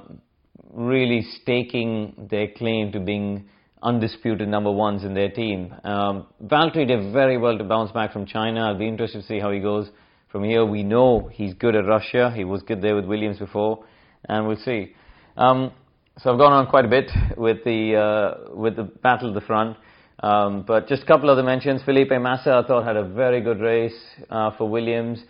really 0.72 1.22
staking 1.41 2.27
their 2.29 2.48
claim 2.48 2.91
to 2.91 3.00
being 3.00 3.46
undisputed 3.82 4.48
number 4.48 4.72
ones 4.72 5.03
in 5.03 5.13
their 5.13 5.29
team. 5.29 5.74
Um, 5.84 6.27
Valtteri 6.43 6.88
did 6.88 7.12
very 7.12 7.38
well 7.38 7.58
to 7.58 7.63
bounce 7.63 7.91
back 7.91 8.13
from 8.13 8.25
China. 8.25 8.62
I'll 8.62 8.77
be 8.77 8.88
interested 8.88 9.22
to 9.22 9.27
see 9.27 9.39
how 9.39 9.51
he 9.51 9.60
goes 9.60 9.89
from 10.32 10.43
here. 10.43 10.65
We 10.65 10.84
know 10.84 11.29
he's 11.32 11.53
good 11.53 11.75
at 11.75 11.86
Russia. 11.86 12.32
He 12.36 12.43
was 12.43 12.63
good 12.63 12.82
there 12.82 12.96
with 12.96 13.05
Williams 13.05 13.39
before, 13.39 13.84
and 14.27 14.48
we'll 14.48 14.58
see. 14.58 14.96
Um, 15.35 15.71
so 16.19 16.31
I've 16.31 16.37
gone 16.37 16.53
on 16.53 16.67
quite 16.67 16.85
a 16.85 16.89
bit 16.89 17.09
with 17.37 17.63
the 17.63 17.95
uh, 17.95 18.55
with 18.55 18.75
the 18.75 18.83
battle 18.83 19.29
at 19.29 19.33
the 19.33 19.41
front. 19.41 19.77
Um, 20.21 20.63
but 20.65 20.87
just 20.87 21.03
a 21.03 21.05
couple 21.05 21.29
of 21.29 21.37
the 21.37 21.43
mentions. 21.43 21.81
Felipe 21.83 22.11
Massa, 22.11 22.61
I 22.63 22.67
thought, 22.67 22.85
had 22.85 22.95
a 22.95 23.03
very 23.03 23.41
good 23.41 23.59
race 23.59 23.99
uh, 24.29 24.51
for 24.57 24.69
Williams. 24.69 25.21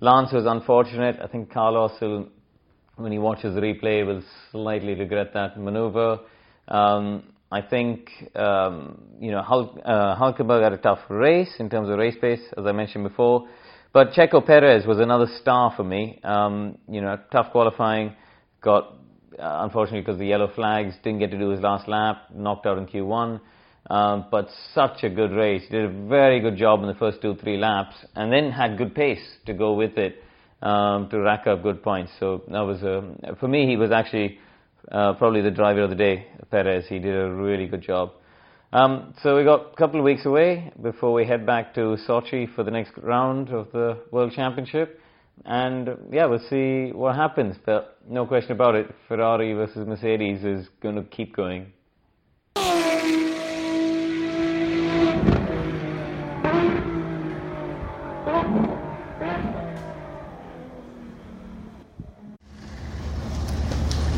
Lance 0.00 0.32
was 0.32 0.46
unfortunate. 0.46 1.16
I 1.22 1.28
think 1.28 1.52
Carlos, 1.52 1.92
will, 2.00 2.28
when 2.96 3.12
he 3.12 3.18
watches 3.18 3.54
the 3.54 3.60
replay, 3.60 4.06
will 4.06 4.22
slightly 4.50 4.94
regret 4.94 5.32
that 5.34 5.60
maneuver. 5.60 6.18
Um, 6.66 7.24
I 7.52 7.60
think 7.60 8.08
um, 8.34 9.02
you 9.20 9.30
know 9.30 9.40
uh, 9.40 10.16
Hulkenberg 10.18 10.62
had 10.62 10.72
a 10.72 10.78
tough 10.78 11.00
race 11.10 11.54
in 11.58 11.68
terms 11.68 11.90
of 11.90 11.98
race 11.98 12.16
pace, 12.20 12.40
as 12.56 12.64
I 12.64 12.72
mentioned 12.72 13.04
before. 13.04 13.46
But 13.92 14.12
Checo 14.12 14.44
Perez 14.44 14.86
was 14.86 14.98
another 14.98 15.26
star 15.42 15.74
for 15.76 15.84
me. 15.84 16.18
Um, 16.24 16.78
you 16.88 17.02
know, 17.02 17.18
tough 17.30 17.52
qualifying, 17.52 18.16
got 18.62 18.94
unfortunately 19.38 20.00
because 20.00 20.18
the 20.18 20.26
yellow 20.26 20.50
flags 20.54 20.94
didn't 21.02 21.18
get 21.18 21.30
to 21.30 21.38
do 21.38 21.50
his 21.50 21.60
last 21.60 21.88
lap, 21.88 22.24
knocked 22.34 22.66
out 22.66 22.78
in 22.78 22.86
Q1. 22.86 23.40
Um, 23.90 24.26
but 24.30 24.48
such 24.74 25.02
a 25.02 25.10
good 25.10 25.32
race. 25.32 25.62
Did 25.70 25.84
a 25.84 26.08
very 26.08 26.40
good 26.40 26.56
job 26.56 26.80
in 26.82 26.86
the 26.86 26.94
first 26.94 27.20
two, 27.20 27.34
three 27.34 27.58
laps, 27.58 27.94
and 28.14 28.32
then 28.32 28.52
had 28.52 28.78
good 28.78 28.94
pace 28.94 29.22
to 29.46 29.54
go 29.54 29.74
with 29.74 29.98
it 29.98 30.22
um, 30.62 31.08
to 31.10 31.20
rack 31.20 31.46
up 31.46 31.62
good 31.62 31.82
points. 31.82 32.12
So 32.20 32.42
that 32.48 32.60
was 32.60 32.82
a, 32.82 33.36
for 33.40 33.48
me. 33.48 33.66
He 33.66 33.76
was 33.76 33.90
actually 33.90 34.38
uh, 34.90 35.14
probably 35.14 35.40
the 35.40 35.50
driver 35.50 35.82
of 35.82 35.90
the 35.90 35.96
day, 35.96 36.26
Perez. 36.50 36.86
He 36.88 37.00
did 37.00 37.14
a 37.14 37.30
really 37.30 37.66
good 37.66 37.82
job. 37.82 38.12
Um, 38.72 39.14
so 39.22 39.36
we 39.36 39.44
got 39.44 39.72
a 39.72 39.76
couple 39.76 40.00
of 40.00 40.04
weeks 40.04 40.24
away 40.24 40.72
before 40.80 41.12
we 41.12 41.26
head 41.26 41.44
back 41.44 41.74
to 41.74 41.98
Sochi 42.08 42.52
for 42.54 42.62
the 42.62 42.70
next 42.70 42.92
round 42.96 43.50
of 43.50 43.70
the 43.72 43.98
World 44.10 44.32
Championship. 44.32 44.98
And 45.44 45.96
yeah, 46.10 46.26
we'll 46.26 46.38
see 46.38 46.92
what 46.92 47.16
happens. 47.16 47.56
But 47.64 47.98
no 48.08 48.26
question 48.26 48.52
about 48.52 48.74
it, 48.74 48.94
Ferrari 49.08 49.52
versus 49.54 49.86
Mercedes 49.86 50.44
is 50.44 50.68
going 50.80 50.96
to 50.96 51.02
keep 51.02 51.34
going. 51.34 51.72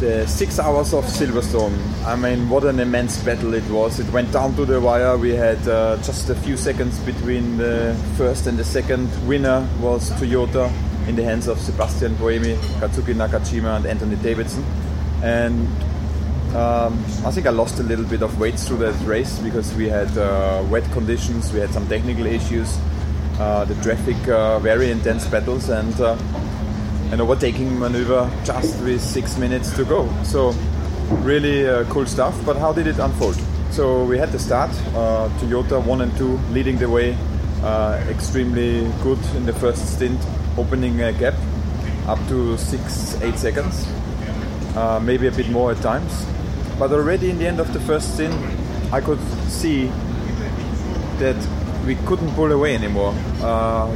the 0.00 0.26
six 0.26 0.58
hours 0.58 0.92
of 0.92 1.02
Silverstone. 1.06 1.74
I 2.04 2.14
mean, 2.14 2.50
what 2.50 2.64
an 2.64 2.78
immense 2.78 3.22
battle 3.24 3.54
it 3.54 3.64
was. 3.70 3.98
It 4.00 4.10
went 4.12 4.30
down 4.32 4.54
to 4.56 4.66
the 4.66 4.78
wire. 4.78 5.16
We 5.16 5.30
had 5.30 5.66
uh, 5.66 5.96
just 6.02 6.28
a 6.28 6.34
few 6.34 6.58
seconds 6.58 6.98
between 7.00 7.56
the 7.56 7.96
first 8.18 8.46
and 8.46 8.58
the 8.58 8.64
second. 8.64 9.08
Winner 9.26 9.66
was 9.80 10.10
Toyota 10.10 10.70
in 11.06 11.16
the 11.16 11.22
hands 11.22 11.48
of 11.48 11.58
Sebastian 11.58 12.14
Buemi, 12.16 12.56
Kazuki 12.80 13.14
Nakajima, 13.14 13.76
and 13.76 13.86
Anthony 13.86 14.16
Davidson. 14.16 14.64
And 15.22 15.66
um, 16.54 16.98
I 17.24 17.30
think 17.30 17.46
I 17.46 17.50
lost 17.50 17.80
a 17.80 17.82
little 17.82 18.04
bit 18.04 18.22
of 18.22 18.38
weight 18.38 18.58
through 18.58 18.78
that 18.78 18.94
race 19.06 19.38
because 19.40 19.74
we 19.74 19.88
had 19.88 20.16
uh, 20.16 20.64
wet 20.70 20.84
conditions, 20.92 21.52
we 21.52 21.60
had 21.60 21.70
some 21.70 21.86
technical 21.88 22.26
issues, 22.26 22.78
uh, 23.38 23.64
the 23.64 23.74
traffic, 23.82 24.16
uh, 24.28 24.58
very 24.60 24.90
intense 24.90 25.26
battles, 25.26 25.68
and 25.68 26.00
uh, 26.00 26.16
an 27.10 27.20
overtaking 27.20 27.78
maneuver 27.78 28.30
just 28.44 28.80
with 28.82 29.02
six 29.02 29.36
minutes 29.36 29.74
to 29.76 29.84
go. 29.84 30.08
So 30.22 30.54
really 31.22 31.66
uh, 31.66 31.84
cool 31.84 32.06
stuff. 32.06 32.34
But 32.46 32.56
how 32.56 32.72
did 32.72 32.86
it 32.86 32.98
unfold? 32.98 33.36
So 33.70 34.04
we 34.04 34.16
had 34.16 34.30
the 34.30 34.38
start. 34.38 34.70
Uh, 34.94 35.28
Toyota 35.40 35.84
one 35.84 36.00
and 36.00 36.16
two 36.16 36.38
leading 36.52 36.78
the 36.78 36.88
way, 36.88 37.16
extremely 38.08 38.88
good 39.02 39.18
in 39.36 39.44
the 39.44 39.52
first 39.52 39.94
stint, 39.96 40.20
opening 40.56 41.00
a 41.00 41.12
gap 41.12 41.34
up 42.06 42.18
to 42.28 42.56
six 42.58 43.20
eight 43.22 43.38
seconds, 43.38 43.86
uh, 44.76 45.00
maybe 45.02 45.26
a 45.26 45.32
bit 45.32 45.48
more 45.50 45.72
at 45.72 45.78
times. 45.82 46.26
But 46.78 46.92
already 46.92 47.30
in 47.30 47.38
the 47.38 47.46
end 47.46 47.60
of 47.60 47.72
the 47.72 47.80
first 47.80 48.14
stint, 48.14 48.34
I 48.92 49.00
could 49.00 49.20
see 49.48 49.86
that 51.18 51.36
we 51.86 51.94
couldn't 52.06 52.34
pull 52.34 52.50
away 52.52 52.74
anymore. 52.74 53.14
Uh, 53.40 53.94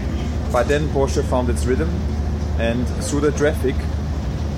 by 0.53 0.62
then, 0.62 0.88
Porsche 0.88 1.25
found 1.25 1.50
its 1.50 1.67
rhythm 1.67 1.91
and 2.59 2.87
through 3.05 3.21
the 3.21 3.33
traffic, 3.33 3.77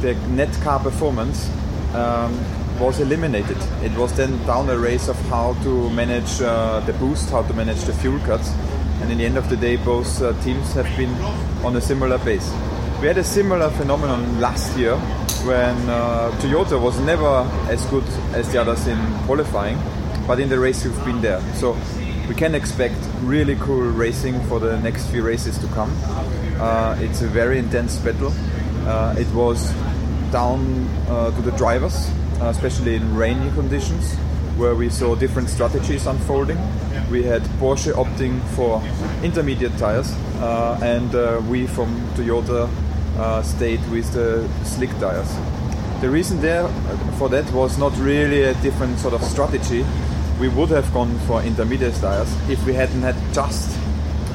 the 0.01 0.15
net 0.31 0.53
car 0.63 0.79
performance 0.79 1.51
um, 1.95 2.33
was 2.79 2.99
eliminated. 2.99 3.59
It 3.83 3.93
was 3.97 4.17
then 4.17 4.39
down 4.47 4.71
a 4.71 4.79
race 4.79 5.09
of 5.09 5.17
how 5.29 5.55
to 5.63 5.91
manage 5.91 6.41
uh, 6.41 6.81
the 6.81 6.95
boost, 6.95 7.31
how 7.31 7.43
to 7.43 7.53
manage 7.53 7.83
the 7.83 7.93
fuel 7.93 8.19
cuts, 8.21 8.53
and 9.01 9.11
in 9.11 9.19
the 9.19 9.25
end 9.25 9.37
of 9.37 9.49
the 9.49 9.57
day, 9.57 9.77
both 9.77 10.23
uh, 10.23 10.33
teams 10.43 10.73
have 10.75 10.87
been 10.97 11.15
on 11.65 11.77
a 11.77 11.81
similar 11.81 12.19
pace. 12.19 12.51
We 13.01 13.07
had 13.07 13.19
a 13.19 13.25
similar 13.25 13.71
phenomenon 13.71 14.41
last 14.41 14.77
year 14.77 14.97
when 15.45 15.77
uh, 15.89 16.31
Toyota 16.41 16.81
was 16.81 16.99
never 17.01 17.49
as 17.69 17.85
good 17.87 18.05
as 18.35 18.53
the 18.53 18.61
others 18.61 18.87
in 18.87 18.99
qualifying, 19.27 19.79
but 20.27 20.39
in 20.39 20.49
the 20.49 20.59
race 20.59 20.85
we've 20.85 21.05
been 21.05 21.21
there. 21.21 21.41
So 21.55 21.77
we 22.29 22.35
can 22.35 22.55
expect 22.55 22.97
really 23.23 23.57
cool 23.57 23.81
racing 23.81 24.39
for 24.49 24.61
the 24.61 24.79
next 24.81 25.07
few 25.07 25.23
races 25.23 25.59
to 25.59 25.67
come. 25.69 25.91
Uh, 26.61 26.97
it's 27.01 27.23
a 27.23 27.27
very 27.27 27.59
intense 27.59 27.97
battle. 27.97 28.33
Uh, 28.87 29.15
it 29.19 29.27
was 29.35 29.73
down 30.31 30.87
uh, 31.09 31.31
to 31.31 31.43
the 31.43 31.51
drivers, 31.53 32.09
uh, 32.41 32.47
especially 32.47 32.95
in 32.95 33.17
rainy 33.17 33.51
conditions, 33.53 34.15
where 34.61 34.75
we 34.75 34.89
saw 34.91 35.17
different 35.17 35.49
strategies 35.49 36.07
unfolding. 36.07 36.59
We 37.11 37.23
had 37.23 37.43
Porsche 37.59 37.93
opting 37.95 38.41
for 38.55 38.81
intermediate 39.25 39.77
tires, 39.79 40.13
uh, 40.41 40.79
and 40.83 41.15
uh, 41.15 41.41
we 41.49 41.67
from 41.67 41.89
Toyota 42.15 42.69
stayed 43.43 43.81
with 43.91 44.13
the 44.13 44.47
slick 44.65 44.91
tires. 45.01 45.35
The 46.01 46.09
reason 46.09 46.41
there 46.41 46.69
for 47.19 47.29
that 47.31 47.51
was 47.53 47.79
not 47.79 47.97
really 47.99 48.43
a 48.43 48.55
different 48.63 48.99
sort 48.99 49.15
of 49.15 49.23
strategy 49.25 49.85
we 50.41 50.49
would 50.49 50.71
have 50.71 50.91
gone 50.95 51.19
for 51.21 51.43
intermediate 51.43 51.95
tires 51.97 52.35
if 52.49 52.65
we 52.65 52.73
hadn't 52.73 53.03
had 53.03 53.15
just 53.35 53.79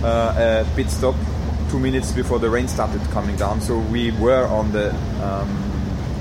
uh, 0.03 0.63
a 0.63 0.75
pit 0.75 0.89
stop 0.91 1.15
two 1.69 1.79
minutes 1.79 2.11
before 2.11 2.37
the 2.37 2.47
rain 2.47 2.67
started 2.67 3.01
coming 3.09 3.35
down. 3.37 3.59
So 3.59 3.79
we 3.79 4.11
were 4.11 4.45
on 4.45 4.71
the 4.71 4.93
um, 5.25 5.49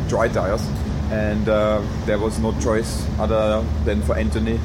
dry 0.08 0.28
tires, 0.28 0.66
and 1.14 1.48
uh, 1.48 1.80
there 2.06 2.18
was 2.18 2.38
no 2.38 2.50
choice 2.60 3.06
other 3.18 3.64
than 3.84 4.02
for 4.02 4.16
Anthony 4.16 4.58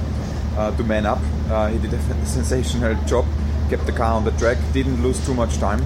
uh, 0.58 0.76
to 0.78 0.84
man 0.84 1.06
up. 1.06 1.20
Uh, 1.50 1.68
he 1.68 1.78
did 1.78 1.94
a 1.94 2.02
sensational 2.26 2.96
job, 3.06 3.26
kept 3.70 3.86
the 3.86 3.92
car 3.92 4.14
on 4.14 4.24
the 4.26 4.32
track, 4.32 4.58
didn't 4.74 5.02
lose 5.04 5.24
too 5.26 5.34
much 5.34 5.58
time, 5.58 5.82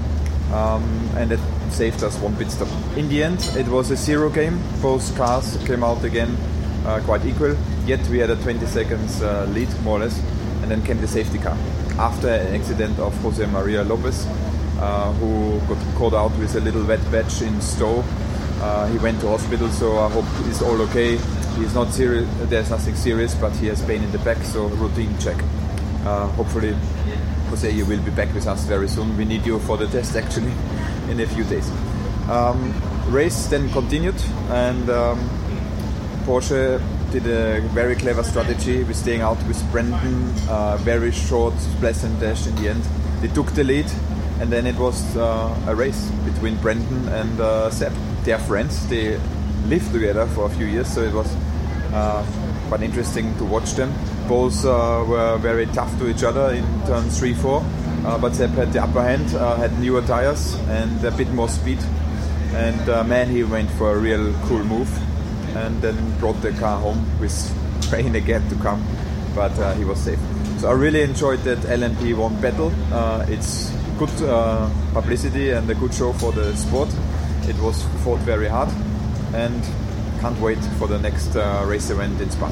um, 0.53 0.84
and 1.17 1.32
it 1.32 1.39
saved 1.70 2.03
us 2.03 2.17
one 2.20 2.36
pit 2.38 2.50
stop. 2.51 2.70
In 2.98 3.10
the 3.10 3.24
end, 3.24 3.39
it 3.58 3.67
was 3.67 3.91
a 3.91 3.96
zero 3.96 4.29
game. 4.29 4.60
Both 4.82 5.15
cars 5.17 5.58
came 5.65 5.84
out 5.84 6.03
again 6.03 6.38
uh, 6.86 7.01
quite 7.03 7.25
equal. 7.25 7.55
Yet 7.86 8.08
we 8.08 8.20
had 8.20 8.29
a 8.29 8.36
20 8.36 8.65
seconds 8.67 9.22
uh, 9.22 9.46
lead, 9.50 9.70
more 9.82 9.98
or 9.98 10.01
less, 10.01 10.17
and 10.62 10.72
then 10.72 10.82
came 10.84 11.01
the 11.01 11.08
safety 11.08 11.39
car 11.39 11.58
after 12.00 12.27
an 12.27 12.55
accident 12.55 12.98
of 13.00 13.13
Jose 13.22 13.46
Maria 13.48 13.84
Lopez, 13.84 14.25
uh, 14.79 15.12
who 15.13 15.60
got 15.67 15.96
caught 15.96 16.13
out 16.13 16.32
with 16.39 16.55
a 16.55 16.62
little 16.62 16.84
wet 16.86 17.03
patch 17.12 17.41
in 17.41 17.60
Stowe. 17.62 18.03
Uh, 18.63 18.88
he 18.88 18.98
went 19.00 19.20
to 19.20 19.27
hospital, 19.27 19.67
so 19.72 20.00
I 20.00 20.10
hope 20.10 20.24
he's 20.46 20.62
all 20.62 20.82
okay. 20.84 21.17
He's 21.58 21.75
not 21.75 21.91
serious. 21.91 22.25
There's 22.43 22.70
nothing 22.70 22.96
serious, 22.96 23.36
but 23.36 23.51
he 23.58 23.67
has 23.67 23.82
pain 23.84 24.01
in 24.01 24.12
the 24.13 24.20
back, 24.20 24.38
so 24.38 24.67
routine 24.67 25.17
check. 25.20 25.36
Uh, 26.05 26.27
hopefully, 26.27 26.74
Jose, 27.50 27.70
you 27.70 27.86
will 27.86 28.01
be 28.01 28.12
back 28.12 28.34
with 28.34 28.48
us 28.48 28.63
very 28.63 28.88
soon. 28.88 29.17
We 29.17 29.25
need 29.25 29.46
you 29.46 29.60
for 29.60 29.75
the 29.75 29.88
test 29.88 30.15
actually 30.15 30.53
in 31.10 31.20
a 31.20 31.27
few 31.27 31.43
days. 31.43 31.70
Um, 32.29 32.74
race 33.10 33.48
then 33.48 33.70
continued, 33.72 34.15
and 34.48 34.89
um, 34.89 35.20
Porsche 36.24 36.82
did 37.12 37.27
a 37.27 37.60
very 37.74 37.98
clever 37.98 38.24
strategy 38.24 38.86
with 38.86 38.96
staying 38.96 39.20
out 39.20 39.46
with 39.46 39.62
Brendon, 39.74 40.34
uh, 40.48 40.77
very 40.77 41.12
short 41.12 41.53
splash 41.60 42.01
and 42.05 42.17
dash 42.22 42.48
in 42.48 42.55
the 42.55 42.70
end. 42.70 42.84
They 43.20 43.27
took 43.27 43.51
the 43.51 43.65
lead, 43.65 43.91
and 44.43 44.51
then 44.51 44.67
it 44.67 44.75
was 44.75 45.15
uh, 45.15 45.57
a 45.67 45.73
race 45.73 46.12
between 46.25 46.57
Brendon 46.57 47.07
and 47.07 47.39
uh, 47.39 47.69
Seb. 47.69 47.93
They 48.25 48.33
are 48.33 48.39
friends, 48.39 48.85
they 48.89 49.17
lived 49.67 49.93
together 49.93 50.27
for 50.27 50.47
a 50.47 50.50
few 50.50 50.65
years, 50.65 50.93
so 50.93 51.01
it 51.01 51.13
was 51.13 51.33
uh, 51.93 52.25
quite 52.67 52.81
interesting 52.81 53.33
to 53.38 53.45
watch 53.45 53.71
them. 53.75 53.93
Both 54.27 54.65
uh, 54.65 55.05
were 55.07 55.38
very 55.38 55.65
tough 55.67 55.97
to 56.00 56.09
each 56.09 56.23
other 56.25 56.51
in 56.51 56.65
turn 56.85 57.09
3 57.09 57.33
4. 57.33 57.63
Uh, 58.05 58.17
but 58.17 58.35
Seb 58.35 58.50
had 58.50 58.73
the 58.73 58.83
upper 58.83 59.01
hand, 59.01 59.33
uh, 59.33 59.55
had 59.55 59.79
newer 59.79 60.01
tires 60.01 60.55
and 60.67 61.01
a 61.05 61.12
bit 61.12 61.29
more 61.29 61.47
speed. 61.47 61.79
And 62.51 62.85
man, 63.07 63.29
he 63.29 63.45
went 63.45 63.71
for 63.71 63.95
a 63.95 63.97
real 63.97 64.33
cool 64.47 64.65
move 64.65 64.91
and 65.55 65.81
then 65.81 65.95
brought 66.19 66.41
the 66.41 66.51
car 66.51 66.81
home 66.81 67.01
with 67.21 67.33
rain 67.93 68.13
again 68.17 68.45
to 68.50 68.55
come. 68.55 68.85
But 69.33 69.53
he 69.77 69.85
was 69.85 70.00
safe. 70.00 70.19
So 70.59 70.67
I 70.67 70.73
really 70.73 71.01
enjoyed 71.01 71.39
that 71.45 71.59
LMP1 71.59 72.41
battle. 72.41 72.73
It's 73.31 73.71
good 73.97 74.21
uh, 74.23 74.69
publicity 74.93 75.51
and 75.51 75.69
a 75.69 75.75
good 75.75 75.93
show 75.93 76.13
for 76.13 76.31
the 76.31 76.55
sport. 76.55 76.89
It 77.47 77.57
was 77.59 77.83
fought 78.03 78.19
very 78.19 78.47
hard 78.47 78.69
and 79.33 79.63
can't 80.21 80.39
wait 80.39 80.59
for 80.79 80.88
the 80.88 81.00
next 81.00 81.35
race 81.65 81.89
event 81.89 82.21
in 82.21 82.29
Spa. 82.29 82.50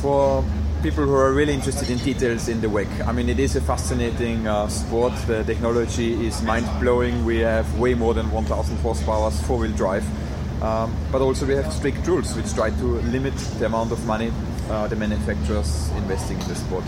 For 0.00 0.44
people 0.84 1.04
who 1.04 1.14
are 1.14 1.32
really 1.32 1.54
interested 1.54 1.88
in 1.88 1.96
details 1.98 2.48
in 2.48 2.60
the 2.60 2.66
WEC. 2.66 3.06
I 3.06 3.12
mean, 3.12 3.30
it 3.30 3.38
is 3.38 3.56
a 3.56 3.60
fascinating 3.62 4.46
uh, 4.46 4.68
sport. 4.68 5.14
The 5.26 5.42
technology 5.44 6.26
is 6.26 6.42
mind 6.42 6.68
blowing. 6.78 7.24
We 7.24 7.38
have 7.38 7.78
way 7.78 7.94
more 7.94 8.12
than 8.12 8.30
1,000 8.30 8.76
horsepower, 8.80 9.30
four 9.30 9.60
wheel 9.60 9.72
drive. 9.72 10.04
Um, 10.62 10.94
but 11.10 11.22
also, 11.22 11.46
we 11.46 11.54
have 11.54 11.72
strict 11.72 12.06
rules 12.06 12.36
which 12.36 12.52
try 12.52 12.68
to 12.68 12.84
limit 12.84 13.34
the 13.58 13.64
amount 13.64 13.92
of 13.92 14.06
money 14.06 14.30
uh, 14.68 14.86
the 14.88 14.96
manufacturers 14.96 15.90
investing 15.96 16.38
in 16.40 16.48
the 16.48 16.54
sport. 16.54 16.84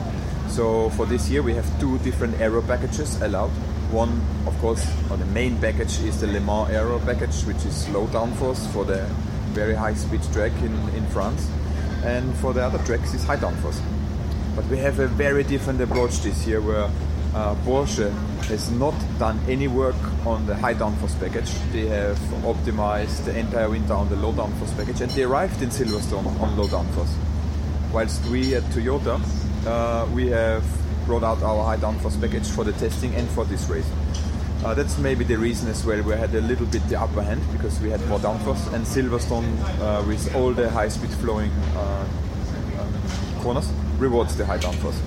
So, 0.48 0.90
for 0.90 1.06
this 1.06 1.28
year, 1.28 1.42
we 1.42 1.54
have 1.54 1.68
two 1.80 1.98
different 1.98 2.40
aero 2.40 2.62
packages 2.62 3.20
allowed. 3.22 3.50
One, 3.90 4.20
of 4.46 4.58
course, 4.60 4.84
or 5.10 5.16
the 5.16 5.26
main 5.26 5.58
package 5.60 6.00
is 6.00 6.20
the 6.20 6.26
Le 6.26 6.40
Mans 6.40 6.70
aero 6.70 6.98
package, 7.00 7.42
which 7.42 7.64
is 7.64 7.88
low 7.90 8.06
downforce 8.08 8.66
for 8.72 8.84
the 8.84 9.06
very 9.52 9.74
high 9.74 9.94
speed 9.94 10.22
track 10.32 10.52
in, 10.62 10.74
in 10.90 11.06
France 11.08 11.48
and 12.06 12.34
for 12.36 12.52
the 12.52 12.62
other 12.62 12.78
tracks 12.84 13.14
is 13.14 13.24
high 13.24 13.36
downforce. 13.36 13.80
But 14.54 14.64
we 14.66 14.78
have 14.78 14.98
a 15.00 15.08
very 15.08 15.42
different 15.44 15.80
approach 15.80 16.18
this 16.20 16.46
year 16.46 16.60
where 16.60 16.90
uh, 17.34 17.54
Porsche 17.66 18.10
has 18.44 18.70
not 18.70 18.94
done 19.18 19.38
any 19.48 19.68
work 19.68 19.96
on 20.24 20.46
the 20.46 20.54
high 20.54 20.74
downforce 20.74 21.18
package. 21.18 21.50
They 21.72 21.86
have 21.86 22.18
optimized 22.44 23.24
the 23.24 23.36
entire 23.36 23.68
winter 23.68 23.92
on 23.92 24.08
the 24.08 24.16
low 24.16 24.32
downforce 24.32 24.74
package 24.76 25.00
and 25.00 25.10
they 25.12 25.24
arrived 25.24 25.60
in 25.62 25.70
Silverstone 25.70 26.40
on 26.40 26.56
low 26.56 26.66
downforce. 26.66 27.12
Whilst 27.92 28.24
we 28.26 28.54
at 28.54 28.62
Toyota, 28.64 29.20
uh, 29.66 30.08
we 30.14 30.28
have 30.28 30.64
brought 31.06 31.22
out 31.22 31.42
our 31.42 31.64
high 31.64 31.76
downforce 31.76 32.20
package 32.20 32.48
for 32.48 32.64
the 32.64 32.72
testing 32.72 33.14
and 33.14 33.28
for 33.30 33.44
this 33.44 33.68
race. 33.68 33.88
Uh, 34.64 34.74
that's 34.74 34.98
maybe 34.98 35.24
the 35.24 35.36
reason 35.36 35.68
as 35.68 35.84
well. 35.84 36.02
We 36.02 36.14
had 36.14 36.34
a 36.34 36.40
little 36.40 36.66
bit 36.66 36.88
the 36.88 37.00
upper 37.00 37.22
hand 37.22 37.42
because 37.52 37.78
we 37.80 37.90
had 37.90 38.04
more 38.08 38.18
downforce, 38.18 38.72
and 38.72 38.84
Silverstone, 38.84 39.46
uh, 39.80 40.02
with 40.06 40.34
all 40.34 40.52
the 40.52 40.70
high 40.70 40.88
speed 40.88 41.10
flowing 41.10 41.50
uh, 41.76 42.08
um, 42.80 43.42
corners, 43.42 43.70
rewards 43.98 44.36
the 44.36 44.44
high 44.44 44.58
downforce. 44.58 44.98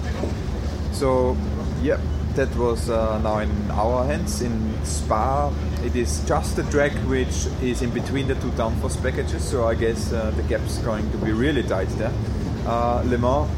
So, 0.94 1.36
yeah, 1.82 2.00
that 2.36 2.56
was 2.56 2.90
uh, 2.90 3.20
now 3.20 3.40
in 3.40 3.72
our 3.72 4.06
hands. 4.06 4.42
In 4.42 4.74
Spa, 4.86 5.52
it 5.84 5.96
is 5.96 6.24
just 6.26 6.58
a 6.58 6.64
track 6.72 6.94
which 7.10 7.48
is 7.62 7.82
in 7.82 7.90
between 7.90 8.28
the 8.28 8.36
two 8.36 8.52
downforce 8.52 9.02
packages, 9.02 9.44
so 9.44 9.68
I 9.68 9.76
guess 9.76 10.14
uh, 10.14 10.32
the 10.32 10.44
gap's 10.44 10.78
going 10.80 11.10
to 11.12 11.18
be 11.18 11.32
really 11.32 11.64
tight 11.64 11.90
there. 11.98 12.14
Uh, 12.66 13.04
Le 13.06 13.18
Mans 13.18 13.50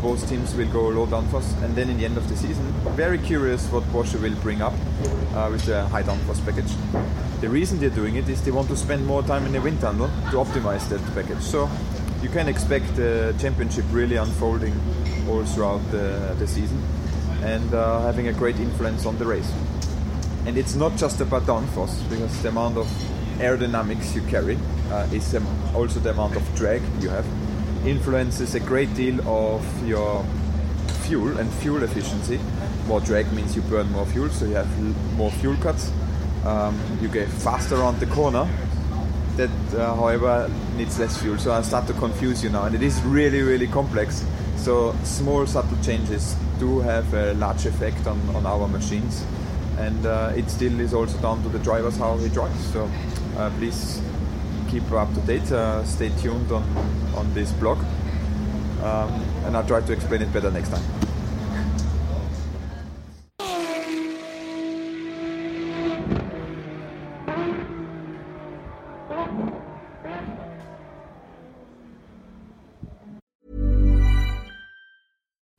both 0.00 0.28
teams 0.28 0.54
will 0.54 0.68
go 0.68 0.88
low 0.88 1.06
downforce, 1.06 1.50
and 1.62 1.74
then 1.74 1.90
in 1.90 1.98
the 1.98 2.04
end 2.04 2.16
of 2.16 2.28
the 2.28 2.36
season, 2.36 2.64
very 2.94 3.18
curious 3.18 3.66
what 3.72 3.82
Porsche 3.84 4.20
will 4.20 4.34
bring 4.42 4.62
up 4.62 4.72
uh, 5.34 5.48
with 5.50 5.64
the 5.64 5.86
high 5.88 6.02
downforce 6.02 6.44
package. 6.44 6.72
The 7.40 7.48
reason 7.48 7.78
they're 7.78 7.90
doing 7.90 8.16
it 8.16 8.28
is 8.28 8.42
they 8.42 8.50
want 8.50 8.68
to 8.68 8.76
spend 8.76 9.06
more 9.06 9.22
time 9.22 9.46
in 9.46 9.52
the 9.52 9.60
wind 9.60 9.80
tunnel 9.80 10.08
to 10.30 10.36
optimize 10.36 10.88
that 10.88 11.00
package. 11.14 11.42
So 11.42 11.68
you 12.22 12.28
can 12.28 12.48
expect 12.48 12.96
the 12.96 13.34
championship 13.38 13.84
really 13.90 14.16
unfolding 14.16 14.74
all 15.28 15.44
throughout 15.44 15.82
the, 15.90 16.34
the 16.38 16.46
season 16.46 16.82
and 17.42 17.72
uh, 17.74 18.00
having 18.00 18.28
a 18.28 18.32
great 18.32 18.56
influence 18.56 19.06
on 19.06 19.18
the 19.18 19.24
race. 19.24 19.52
And 20.46 20.56
it's 20.56 20.74
not 20.74 20.96
just 20.96 21.20
about 21.20 21.42
downforce 21.42 22.08
because 22.08 22.42
the 22.42 22.48
amount 22.48 22.76
of 22.76 22.86
aerodynamics 23.38 24.14
you 24.14 24.22
carry 24.22 24.58
uh, 24.90 25.06
is 25.12 25.36
also 25.74 26.00
the 26.00 26.10
amount 26.10 26.34
of 26.36 26.54
drag 26.56 26.82
you 27.00 27.08
have 27.08 27.26
influences 27.84 28.54
a 28.54 28.60
great 28.60 28.94
deal 28.94 29.20
of 29.28 29.86
your 29.86 30.24
fuel 31.02 31.38
and 31.38 31.50
fuel 31.54 31.82
efficiency. 31.82 32.38
More 32.86 33.00
drag 33.00 33.32
means 33.32 33.56
you 33.56 33.62
burn 33.62 33.90
more 33.92 34.06
fuel, 34.06 34.28
so 34.30 34.44
you 34.44 34.54
have 34.54 35.16
more 35.16 35.30
fuel 35.30 35.56
cuts. 35.56 35.90
Um, 36.44 36.78
you 37.00 37.08
get 37.08 37.28
faster 37.28 37.76
around 37.76 38.00
the 38.00 38.06
corner. 38.06 38.48
That, 39.36 39.50
uh, 39.76 39.94
however, 39.94 40.50
needs 40.76 40.98
less 40.98 41.16
fuel. 41.20 41.38
So 41.38 41.52
I 41.52 41.62
start 41.62 41.86
to 41.86 41.92
confuse 41.92 42.42
you 42.42 42.50
now, 42.50 42.64
and 42.64 42.74
it 42.74 42.82
is 42.82 43.00
really, 43.02 43.42
really 43.42 43.68
complex. 43.68 44.24
So 44.56 44.94
small, 45.04 45.46
subtle 45.46 45.78
changes 45.82 46.34
do 46.58 46.80
have 46.80 47.12
a 47.14 47.34
large 47.34 47.64
effect 47.66 48.06
on, 48.06 48.18
on 48.34 48.44
our 48.46 48.66
machines, 48.66 49.24
and 49.78 50.04
uh, 50.04 50.32
it 50.34 50.50
still 50.50 50.80
is 50.80 50.92
also 50.92 51.16
down 51.18 51.42
to 51.44 51.48
the 51.48 51.60
drivers 51.60 51.96
how 51.96 52.16
he 52.16 52.28
drives. 52.28 52.72
So 52.72 52.90
uh, 53.36 53.50
please 53.58 54.02
keep 54.68 54.90
up 54.92 55.12
to 55.14 55.20
date. 55.20 55.50
Uh, 55.50 55.84
stay 55.84 56.10
tuned 56.20 56.52
on, 56.52 56.62
on 57.14 57.32
this 57.34 57.52
blog. 57.52 57.78
Um, 58.82 59.10
and 59.44 59.56
I'll 59.56 59.66
try 59.66 59.80
to 59.80 59.92
explain 59.92 60.22
it 60.22 60.32
better 60.32 60.50
next 60.50 60.68
time. 60.68 61.07